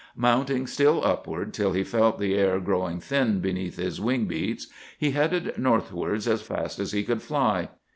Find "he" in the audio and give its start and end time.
1.73-1.83, 4.97-5.11, 6.91-7.03